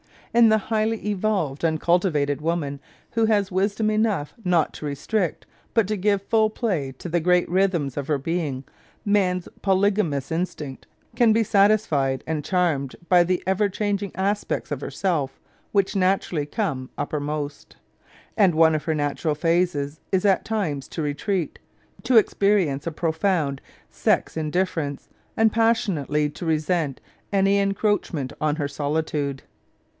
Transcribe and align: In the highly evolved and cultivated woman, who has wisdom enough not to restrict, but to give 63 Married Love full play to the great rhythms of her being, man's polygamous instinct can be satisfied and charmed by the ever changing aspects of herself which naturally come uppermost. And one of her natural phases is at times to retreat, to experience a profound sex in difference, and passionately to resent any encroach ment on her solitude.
In 0.33 0.49
the 0.49 0.57
highly 0.57 0.97
evolved 1.07 1.63
and 1.63 1.79
cultivated 1.79 2.41
woman, 2.41 2.79
who 3.11 3.25
has 3.25 3.51
wisdom 3.51 3.91
enough 3.91 4.33
not 4.43 4.73
to 4.75 4.85
restrict, 4.85 5.45
but 5.75 5.87
to 5.89 5.95
give 5.97 6.21
63 6.21 6.25
Married 6.25 6.25
Love 6.25 6.29
full 6.29 6.49
play 6.49 6.91
to 6.93 7.09
the 7.09 7.19
great 7.19 7.49
rhythms 7.49 7.97
of 7.97 8.07
her 8.07 8.17
being, 8.17 8.63
man's 9.05 9.47
polygamous 9.61 10.31
instinct 10.31 10.87
can 11.15 11.33
be 11.33 11.43
satisfied 11.43 12.23
and 12.25 12.43
charmed 12.43 12.95
by 13.09 13.23
the 13.25 13.43
ever 13.45 13.69
changing 13.69 14.11
aspects 14.15 14.71
of 14.71 14.81
herself 14.81 15.39
which 15.71 15.95
naturally 15.95 16.47
come 16.47 16.89
uppermost. 16.97 17.75
And 18.35 18.55
one 18.55 18.73
of 18.73 18.85
her 18.85 18.95
natural 18.95 19.35
phases 19.35 19.99
is 20.13 20.25
at 20.25 20.45
times 20.45 20.87
to 20.87 21.03
retreat, 21.03 21.59
to 22.03 22.17
experience 22.17 22.87
a 22.87 22.91
profound 22.91 23.61
sex 23.91 24.35
in 24.37 24.49
difference, 24.49 25.09
and 25.37 25.51
passionately 25.53 26.27
to 26.31 26.45
resent 26.45 27.01
any 27.33 27.59
encroach 27.59 28.13
ment 28.13 28.31
on 28.41 28.55
her 28.55 28.69
solitude. 28.69 29.43